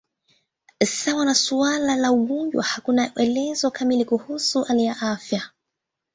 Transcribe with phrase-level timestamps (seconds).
[0.85, 5.41] Sawa na suala la ugonjwa, hakuna elezo kamili kuhusu hali ya afya.